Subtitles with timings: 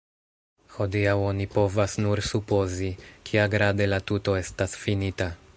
[0.77, 2.91] Hodiaŭ oni povas nur supozi,
[3.31, 5.33] kiagrade la tuto estas finita.